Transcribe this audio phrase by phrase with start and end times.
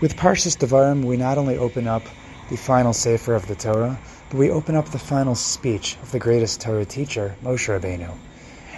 [0.00, 2.02] With Parshas Devarim, we not only open up
[2.48, 6.18] the final sefer of the Torah, but we open up the final speech of the
[6.18, 8.12] greatest Torah teacher, Moshe Rabbeinu.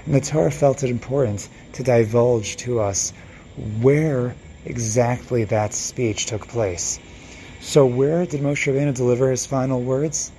[0.04, 3.12] And the Torah felt it important to divulge to us
[3.80, 4.34] where
[4.64, 6.98] exactly that speech took place.
[7.60, 10.32] So, where did Moshe Rabbeinu deliver his final words?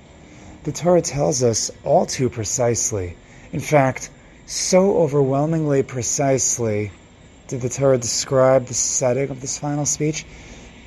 [0.64, 3.16] The Torah tells us all too precisely.
[3.52, 4.10] In fact,
[4.46, 6.90] so overwhelmingly precisely
[7.48, 10.24] did the Torah describe the setting of this final speech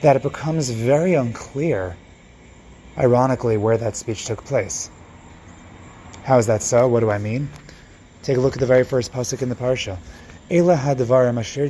[0.02, 1.96] that it becomes very unclear,
[2.98, 4.89] ironically, where that speech took place.
[6.24, 6.88] How is that so?
[6.88, 7.50] What do I mean?
[8.24, 9.98] Take a look at the very first pasuk in the parsha.
[10.50, 11.62] Moshe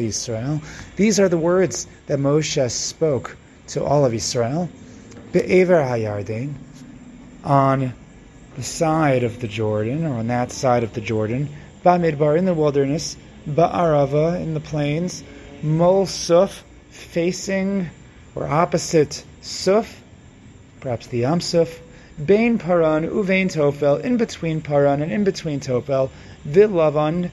[0.00, 0.62] Yisrael.
[0.96, 3.36] These are the words that Moshe spoke
[3.68, 4.68] to all of Israel.
[7.44, 7.94] On
[8.56, 11.48] the side of the Jordan, or on that side of the Jordan.
[11.84, 13.16] In the wilderness.
[13.48, 15.22] Ba'arava in the plains.
[15.62, 17.90] Mol suf facing
[18.34, 20.02] or opposite Suf,
[20.80, 21.80] perhaps the Yam Suf,
[22.24, 26.10] Bain Paran, Uvain Tofel, in between Paran and in between Tofel,
[26.46, 27.30] Vilavan,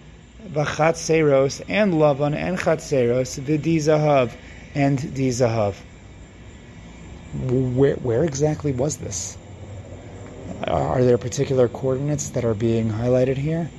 [0.48, 4.32] Vachatseros, and Lavan and Chatseros, Vidizahav,
[4.76, 5.76] and Dizahav.
[7.46, 9.38] Where, where exactly was this?
[10.68, 13.70] Are there particular coordinates that are being highlighted here?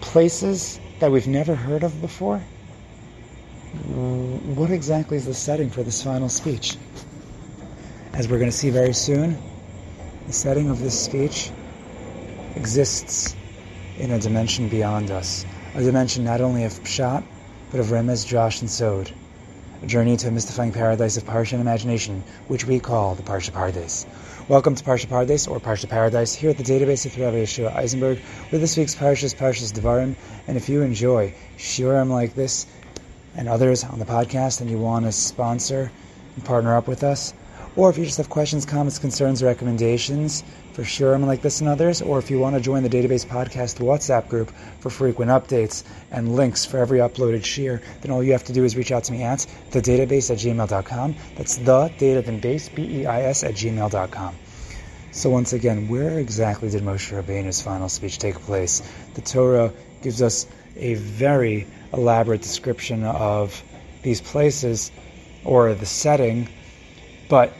[0.00, 2.40] Places that we've never heard of before?
[4.54, 6.76] what exactly is the setting for this final speech?
[8.14, 9.36] As we're going to see very soon,
[10.26, 11.50] the setting of this speech
[12.56, 13.36] exists
[13.98, 17.22] in a dimension beyond us, a dimension not only of Pshat,
[17.70, 19.12] but of Remez, Drash, and Sod,
[19.82, 23.52] a journey to a mystifying paradise of Parsha and imagination, which we call the Parsha
[23.52, 24.06] Paradise.
[24.48, 28.18] Welcome to Parsha Paradise, or Parsha Paradise, here at the database of Rabbi Yeshua Eisenberg,
[28.50, 30.16] with this week's Parshas, Parshas Devarim,
[30.48, 32.66] and if you enjoy shiurim like this,
[33.36, 35.92] and others on the podcast and you want to sponsor
[36.34, 37.32] and partner up with us,
[37.76, 40.42] or if you just have questions, comments, concerns, recommendations
[40.78, 43.80] for Shiurim like this and others, or if you want to join the Database Podcast
[43.80, 48.44] WhatsApp group for frequent updates and links for every uploaded shiur, then all you have
[48.44, 49.40] to do is reach out to me at
[49.72, 51.16] thedatabase at gmail.com.
[51.34, 54.36] That's the data base, B-E-I-S, at gmail.com.
[55.10, 58.80] So once again, where exactly did Moshe Rabbeinu's final speech take place?
[59.14, 60.46] The Torah gives us
[60.76, 63.64] a very elaborate description of
[64.02, 64.92] these places
[65.44, 66.48] or the setting,
[67.28, 67.52] but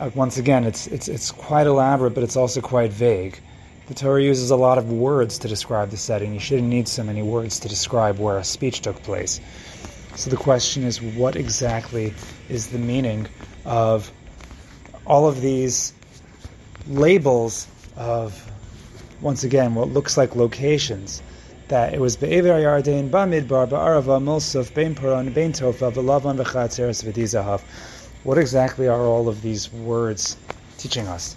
[0.00, 3.38] Uh, once again, it's, it's, it's quite elaborate, but it's also quite vague.
[3.86, 6.34] The Torah uses a lot of words to describe the setting.
[6.34, 9.40] You shouldn't need so many words to describe where a speech took place.
[10.16, 12.12] So the question is, what exactly
[12.48, 13.28] is the meaning
[13.64, 14.10] of
[15.06, 15.92] all of these
[16.88, 17.66] labels
[17.96, 18.50] of,
[19.20, 21.22] once again, what looks like locations?
[21.68, 27.62] that it was Be'ever Yarden, Bamidbar, Ba'arava, Mulsuf, Bein Paran, Bein Tofel, V'lavan, V'chatzeres, V'dizahav.
[28.24, 30.36] What exactly are all of these words
[30.76, 31.36] teaching us?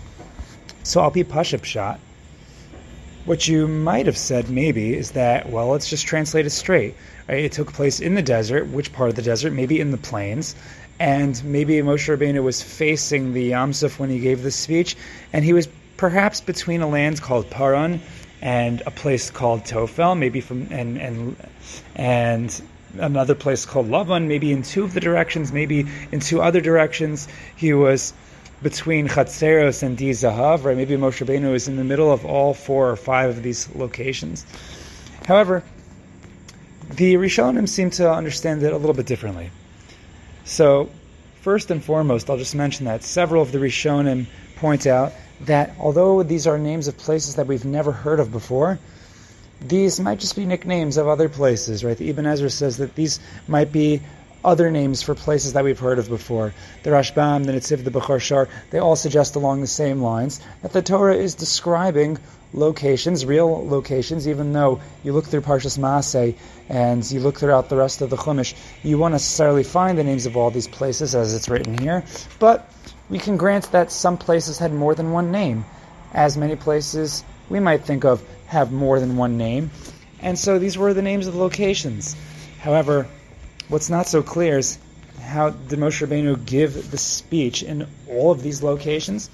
[0.84, 2.00] So I'll be Pashup shot.
[3.26, 6.96] What you might have said maybe is that, well, let's just translate it straight.
[7.30, 7.46] Right?
[7.46, 8.68] It took place in the desert.
[8.68, 9.54] Which part of the desert?
[9.54, 10.56] Maybe in the plains.
[11.00, 14.96] And maybe Moshe Rabbeinu was facing the Yamsuf when he gave the speech,
[15.34, 18.02] and he was perhaps between a land called Paran
[18.42, 21.36] and a place called Tofel, maybe from and and
[21.96, 22.62] and
[22.98, 27.28] another place called Lavan, maybe in two of the directions, maybe in two other directions.
[27.56, 28.14] He was
[28.62, 30.78] between Chatzeros and Di Zahav, right?
[30.78, 34.46] Maybe Moshe Rabbeinu is in the middle of all four or five of these locations.
[35.26, 35.64] However,
[36.96, 39.50] the Rishonim seem to understand it a little bit differently.
[40.44, 40.90] So,
[41.42, 44.28] first and foremost, I'll just mention that several of the Rishonim
[44.58, 48.78] point out that although these are names of places that we've never heard of before,
[49.62, 51.98] these might just be nicknames of other places, right?
[51.98, 54.02] The Ibn Ezra says that these might be
[54.44, 56.54] other names for places that we've heard of before.
[56.84, 60.74] The Rashbam, the Netziv, the Bechor Shor, they all suggest along the same lines that
[60.74, 62.18] the Torah is describing
[62.54, 66.36] locations, real locations, even though you look through Parshas Masei
[66.68, 70.26] and you look throughout the rest of the Chumash, you won't necessarily find the names
[70.26, 72.04] of all these places as it's written here,
[72.40, 72.70] but
[73.10, 75.66] we can grant that some places had more than one name,
[76.14, 79.72] as many places we might think of have more than one name.
[80.20, 82.18] And so these were the names of the locations.
[82.60, 83.08] However,
[83.70, 84.78] what's not so clear is
[85.22, 89.30] how did Moshe Rabbeinu give the speech in all of these locations?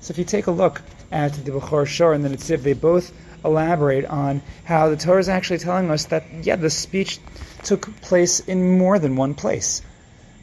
[0.00, 3.10] So if you take a look at the Bechor Shor and the Netziv, they both
[3.42, 7.20] elaborate on how the Torah is actually telling us that, yeah, the speech
[7.62, 9.80] took place in more than one place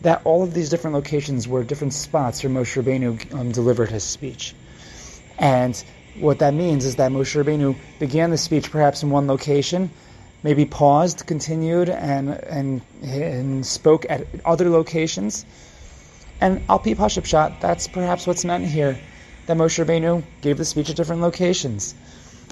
[0.01, 4.03] that all of these different locations were different spots where Moshe Rabbeinu um, delivered his
[4.03, 4.55] speech.
[5.37, 5.75] And
[6.19, 9.89] what that means is that Moshe Rabbeinu began the speech perhaps in one location,
[10.43, 15.45] maybe paused, continued, and, and, and spoke at other locations.
[16.41, 18.97] And Al Pi Pashab that's perhaps what's meant here,
[19.45, 21.95] that Moshe Rabbeinu gave the speech at different locations.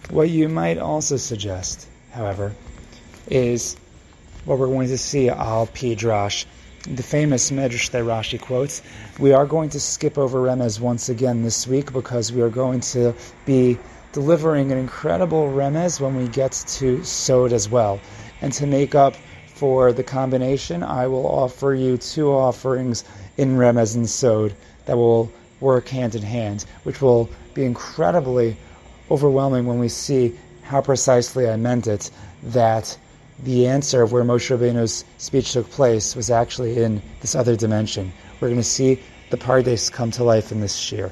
[0.10, 2.54] What you might also suggest, however,
[3.27, 3.77] is
[4.45, 6.45] what we're going to see Al Pi Drash,
[6.83, 8.81] the famous Medrash that Rashi quotes.
[9.18, 12.81] We are going to skip over Remez once again this week because we are going
[12.81, 13.15] to
[13.45, 13.77] be
[14.12, 18.00] delivering an incredible remez when we get to Sod as well.
[18.41, 19.15] And to make up
[19.56, 23.03] for the combination, I will offer you two offerings
[23.38, 24.53] in remez and Sod
[24.86, 25.31] that will
[25.62, 28.57] work hand in hand, which will be incredibly
[29.09, 32.12] overwhelming when we see how precisely I meant it,
[32.44, 32.97] that
[33.39, 38.13] the answer of where Moshe Rabbeinu's speech took place was actually in this other dimension.
[38.39, 41.12] We're going to see the Pardes come to life in this shiur.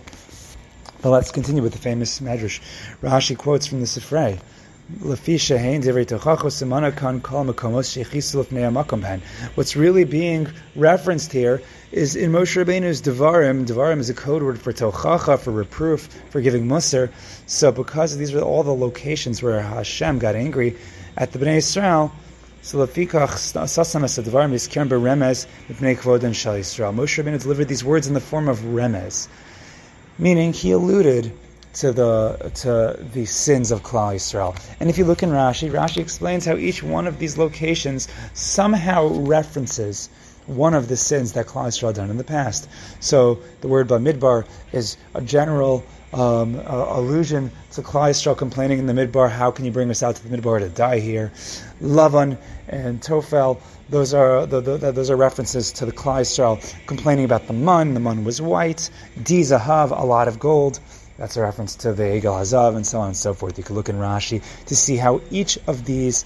[1.01, 2.61] But let's continue with the famous Medrash.
[3.01, 4.39] Rashi quotes from the Sifrei.
[9.55, 13.65] What's really being referenced here is in Moshe Rabbeinu's Devarim.
[13.65, 17.09] Devarim is a code word for tochacha, for reproof, for giving mussar.
[17.47, 20.75] So because these are all the locations where Hashem got angry
[21.17, 22.11] at the Bnei Israel,
[22.61, 23.33] so lefikach
[23.65, 26.93] sasamas Devarim is kern beremez mipnei kvoden shal Yisrael.
[26.93, 29.27] Moshe Rabbeinu delivered these words in the form of remez
[30.21, 31.33] meaning he alluded
[31.73, 34.55] to the to the sins of Klal Yisrael.
[34.79, 39.07] And if you look in Rashi, Rashi explains how each one of these locations somehow
[39.07, 40.09] references
[40.47, 42.69] one of the sins that Klal Yisrael done in the past.
[42.99, 48.93] So the word Bamidbar is a general um, uh, allusion to Yisrael complaining in the
[48.93, 51.31] Midbar, how can you bring us out to the Midbar to die here?
[51.81, 52.37] Lavan
[52.67, 57.53] and Tofel, those are the, the, those are references to the Yisrael complaining about the
[57.53, 57.93] mun.
[57.93, 58.89] The mun was white.
[59.23, 60.79] Di Zahav, a lot of gold.
[61.17, 63.57] That's a reference to the Egel Hazav and so on and so forth.
[63.57, 66.25] You can look in Rashi to see how each of these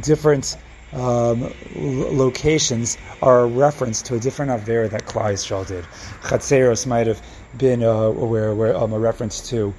[0.00, 0.56] different
[0.94, 5.84] um, locations are a reference to a different Avera that Klal Yisrael did.
[6.22, 7.20] Chatzeros might have
[7.58, 9.74] been uh, where, where um, a reference to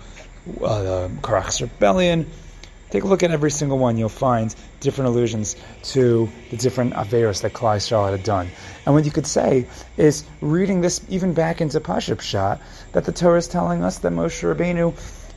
[0.62, 2.30] uh, Korach's rebellion.
[2.92, 3.98] Take a look at every single one.
[3.98, 8.50] You'll find different allusions to the different Averos that Klal Yisrael had done.
[8.86, 9.68] And what you could say
[9.98, 12.58] is, reading this even back into Pashab Shah,
[12.94, 14.94] that the Torah is telling us that Moshe Rabbeinu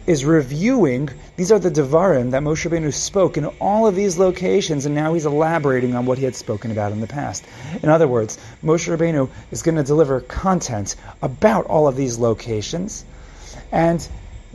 [0.08, 4.86] is reviewing, these are the Devarim that Moshe Rabbeinu spoke in all of these locations,
[4.86, 7.44] and now he's elaborating on what he had spoken about in the past.
[7.82, 13.04] In other words, Moshe Rabbeinu is going to deliver content about all of these locations,
[13.70, 14.08] and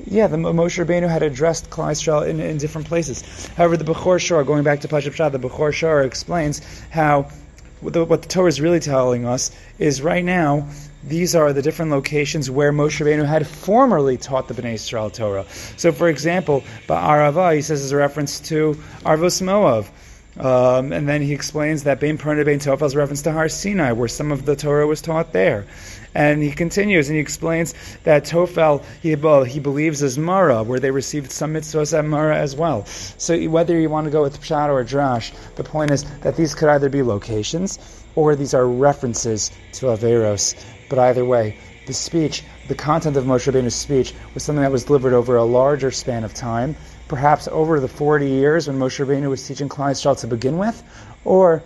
[0.07, 3.47] yeah, the Moshe Rabbeinu had addressed Klal Yisrael in, in different places.
[3.56, 7.29] However, the Bechor Shor, going back to Pashup Shah, the Bechor Shor explains how
[7.83, 10.68] what the, what the Torah is really telling us is right now
[11.03, 15.45] these are the different locations where Moshe Rabbeinu had formerly taught the Bnei Israel Torah.
[15.75, 19.89] So, for example, Ba'arava, he says, is a reference to Arvos Moav.
[20.39, 23.91] Um, and then he explains that Bein Paran Bein Tofel is reference to Har Sinai,
[23.91, 25.65] where some of the Torah was taught there.
[26.15, 30.80] And he continues and he explains that Tofel, he, well, he believes is Mara, where
[30.80, 32.85] they received some mitzvahs at Mara as well.
[32.85, 36.56] So whether you want to go with Pshat or Drash, the point is that these
[36.56, 37.80] could either be locations
[38.15, 40.56] or these are references to Averos
[40.94, 41.57] but either way,
[41.88, 45.44] the speech, the content of Moshe Rabbeinu's speech, was something that was delivered over a
[45.44, 46.75] larger span of time,
[47.13, 50.81] perhaps over the 40 years when Moshe Rabbeinu was teaching Klal to begin with,
[51.24, 51.62] or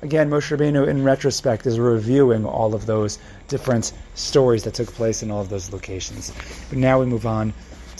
[0.00, 5.22] again, Moshe Rabbeinu, in retrospect, is reviewing all of those different stories that took place
[5.22, 6.32] in all of those locations.
[6.70, 7.52] But now we move on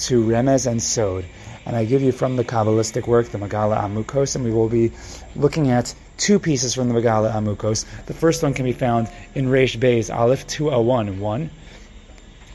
[0.09, 1.27] to Remez and Sod.
[1.67, 4.91] And I give you from the Kabbalistic work, the Megala Amukos, and we will be
[5.35, 7.85] looking at two pieces from the Megala Amukos.
[8.07, 11.51] The first one can be found in Reish Bey's Aleph 201 1,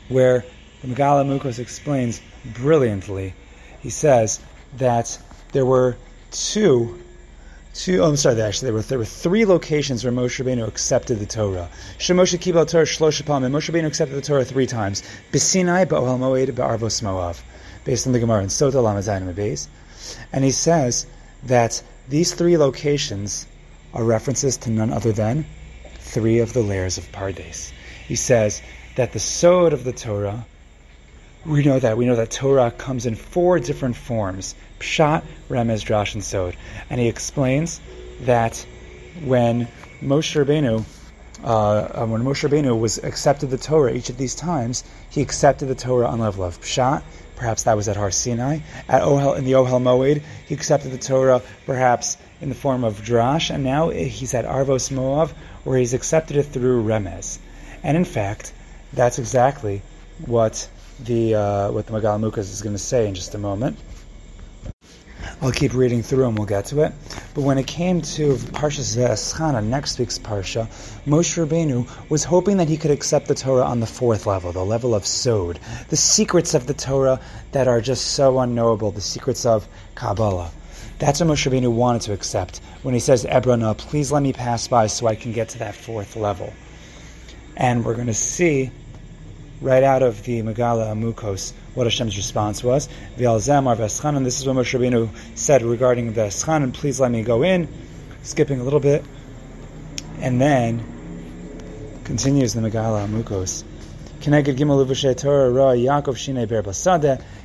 [0.10, 0.44] where
[0.82, 2.20] the Megala Amukos explains
[2.56, 3.36] brilliantly.
[3.82, 4.40] He says
[4.78, 5.20] that
[5.52, 5.98] there were
[6.32, 7.00] two
[7.74, 8.02] two.
[8.02, 8.42] Oh, I'm sorry.
[8.42, 11.70] Actually, there were there were three locations where Moshe Rabbeinu accepted the Torah.
[11.98, 15.04] Shemoshe Kibel Torah Shlosh and Moshe Rabbeinu accepted the Torah three times.
[15.32, 17.42] B'Sinai, Ba'Ohel Moed, Ba'Arvos Moav,
[17.84, 19.68] based on the Gemara Sota
[20.34, 21.06] and he says
[21.44, 23.46] that these three locations
[23.94, 25.46] are references to none other than
[25.96, 27.72] three of the layers of Pardes.
[28.08, 28.62] He says
[28.96, 30.46] that the Sod of the Torah,
[31.46, 31.98] we know that.
[31.98, 36.56] We know that Torah comes in four different forms Pshat, Remez, Drash, and Sod.
[36.90, 37.80] And he explains
[38.22, 38.66] that
[39.24, 39.68] when
[40.02, 40.84] Moshe Rabbeinu,
[41.44, 45.76] uh, when Moshe Rabbeinu was accepted the Torah each of these times, he accepted the
[45.76, 47.02] Torah on level of Pshat,
[47.36, 48.60] perhaps that was at Har Sinai.
[48.88, 53.02] At Ohel, in the Ohel Moed, he accepted the Torah perhaps in the form of
[53.02, 55.32] Drash, and now he's at Arvos Moav,
[55.64, 57.40] where he's accepted it through Remez.
[57.84, 58.54] And in fact,
[58.94, 59.82] that's exactly
[60.26, 60.68] what
[61.06, 63.78] the uh, what the Megala Amukos is going to say in just a moment.
[65.42, 66.94] I'll keep reading through and we'll get to it.
[67.34, 70.68] But when it came to Parshas Ve'eschana, next week's Parsha,
[71.06, 74.64] Moshe Rabbeinu was hoping that he could accept the Torah on the fourth level, the
[74.64, 77.20] level of Sod, the secrets of the Torah
[77.54, 80.52] that are just so unknowable, the secrets of Kabbalah.
[81.00, 84.68] That's what Moshe Rabbeinu wanted to accept when he says, Ebrana, please let me pass
[84.68, 86.54] by so I can get to that fourth level.
[87.58, 88.70] And we're going to see
[89.62, 92.90] right out of the Megala Amukos what Hashem's response was.
[93.18, 94.24] V'alzem veschanan.
[94.24, 96.74] This is what Moshe Rabbeinu said regarding veschanan.
[96.74, 97.68] Please let me go in.
[98.24, 99.04] Skipping a little bit,
[100.20, 100.84] and then
[102.04, 103.64] continues the Megala Amukos.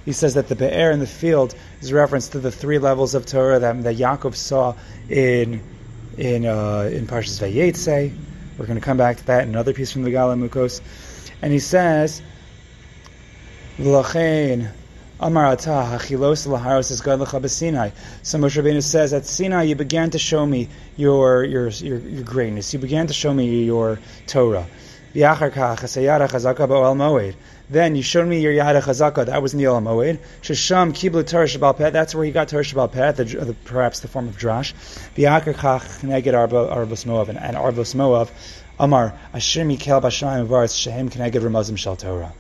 [0.05, 3.25] He says that the Be'er in the field is reference to the three levels of
[3.25, 4.75] Torah that, that Yaakov saw
[5.09, 5.63] in
[6.19, 8.15] in uh, in Parshas Vayetze.
[8.59, 10.83] We're going to come back to that in another piece from the Megala Amukos.
[11.43, 12.23] And he says,
[13.79, 14.71] V'lachein
[15.19, 17.89] Amar Ata Hachilos Laharos is God Sinai.
[18.23, 22.23] So Moshe Rabbeinu says, at Sinai you began to show me your, your your your
[22.23, 22.75] greatness.
[22.75, 24.67] You began to show me your Torah.
[25.15, 25.33] Then
[27.97, 29.25] you showed me your Yada Chazaka.
[29.25, 30.19] That was in the Ohel Moed.
[30.43, 31.89] Shesham Kiblu Torah Peh.
[31.89, 34.75] That's where he got Torah Peh, the, the, perhaps the form of Drash.
[35.17, 37.31] V'yachar Kach Neged Arbos Moav.
[37.31, 38.31] And, Arbos Moav,
[38.79, 42.35] Amar, Asher Mikel Bashayim Varetz Shehem Keneged Ramazim Shal Torah.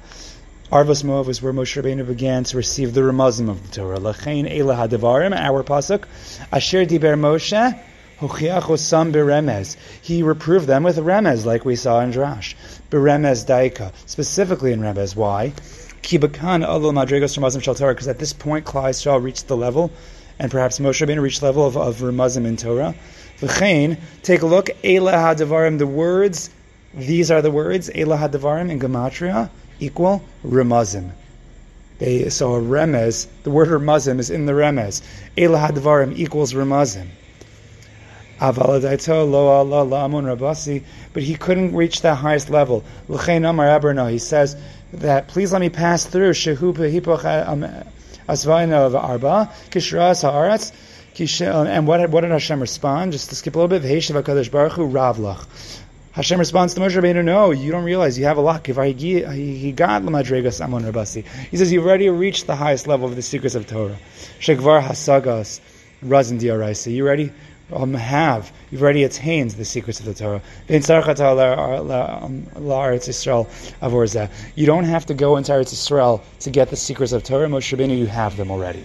[0.71, 3.99] Arvos Moav was where Moshe Rabbeinu began to receive the Ramazim of the Torah.
[3.99, 6.05] Lachain Eila Hadavarim, our pasuk,
[6.53, 7.81] Asher Diber Moshe,
[8.21, 9.79] Hochiachosam beremez.
[10.03, 12.55] He reproved them with remez, like we saw in Drash.
[12.91, 15.17] Beremez daika, specifically in remez.
[15.17, 15.55] Why?
[16.03, 19.91] Kibakan alo madregos ramazim shal Torah, because at this point Klal Yisrael reached the level,
[20.39, 22.95] and perhaps Moshe Rabbeinu reached level of, of ramazim in Torah.
[23.39, 26.51] V'chein, take a look, Eila hadavarim, the words,
[26.95, 29.51] these are the words, Eila hadavarim in Gematria,
[29.81, 31.11] equal ramazim.
[31.99, 35.03] They, so a remez, the word ramazim is in the remez.
[35.37, 37.09] Eila hadavarim equals ramazim.
[38.39, 38.55] But
[41.23, 42.85] he couldn't reach that highest level.
[43.09, 44.57] He says
[44.93, 46.35] that please let me pass through
[51.41, 53.13] um, and what, what did Hashem respond?
[53.13, 53.83] Just to skip a little bit,
[56.13, 58.69] Hashem responds to Moshe Rabbeinu, no, you don't realize you have a luck.
[58.69, 61.27] If I he got Lamadregas Amon Rabasi.
[61.51, 63.99] He says you've already reached the highest level of the secrets of Torah.
[64.41, 65.61] Shekvar Hasagas
[66.03, 66.93] Razin Diaraisa.
[66.93, 67.33] You ready?
[67.73, 70.43] Um, have, you've already attained the secrets of the Torah.
[70.69, 70.81] You
[74.67, 77.49] don't have to go into Eretz Yisrael to get the secrets of Torah.
[77.49, 78.85] Moshe Rabbeinu, you have them already.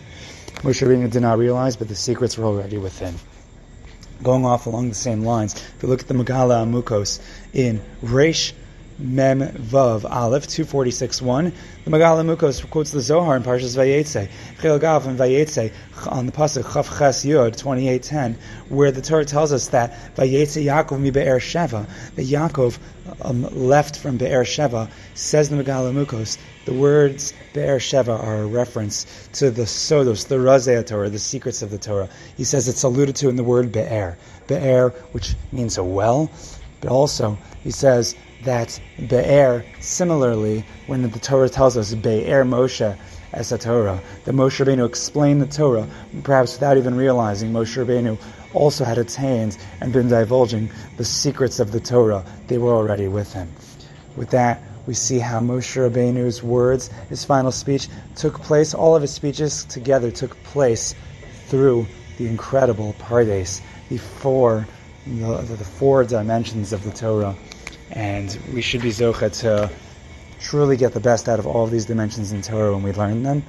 [0.57, 3.15] Moshe Rabbeinu did not realize, but the secrets were already within.
[4.23, 7.19] Going off along the same lines, if you look at the Megala Amukos
[7.53, 8.53] in Reish
[9.01, 11.53] Mem Vav Aleph 246 1.
[11.85, 14.29] The Megala Amukos quotes the Zohar in Parshas Vayetze,
[14.61, 15.73] Chil Gav and Vayetze
[16.07, 18.35] on the pasuk Chav Ches Yod 28:10,
[18.69, 22.77] where the Torah tells us that Vayetze Yaakov mi Be'er Sheva, that Yaakov
[23.21, 24.87] um, left from Be'er Sheva.
[25.15, 30.35] Says the Megala Amukos, the words Be'er Sheva are a reference to the Sodos, the
[30.35, 32.09] Razei Torah, the secrets of the Torah.
[32.37, 36.29] He says it's alluded to in the word Be'er, Be'er, which means a well,
[36.81, 42.97] but also he says that Be'er, similarly, when the Torah tells us Be'er Moshe
[43.33, 45.87] as a Torah, that Moshe Rabbeinu explained the Torah,
[46.23, 48.17] perhaps without even realizing Moshe Rabbeinu
[48.53, 52.25] also had attained and been divulging the secrets of the Torah.
[52.47, 53.51] They were already with him.
[54.15, 59.03] With that, we see how Moshe Rabbeinu's words, his final speech, took place, all of
[59.03, 60.95] his speeches together took place
[61.47, 61.85] through
[62.17, 64.65] the incredible Pardes, the four,
[65.05, 67.35] the, the four dimensions of the Torah
[67.91, 69.69] and we should be zocha to
[70.39, 73.23] truly get the best out of all of these dimensions in Torah when we learn
[73.23, 73.43] them,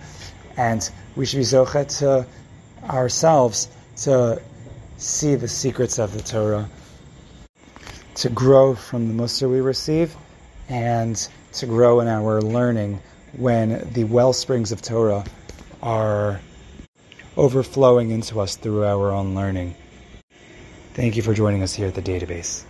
[0.57, 2.27] and we should be zocha to
[2.89, 4.41] ourselves to
[4.97, 6.69] see the secrets of the Torah,
[8.17, 10.15] to grow from the mussar we receive,
[10.69, 13.01] and to grow in our learning
[13.37, 15.25] when the well springs of Torah
[15.83, 16.41] are
[17.37, 19.75] overflowing into us through our own learning.
[20.95, 22.65] Thank you for joining us here at the database.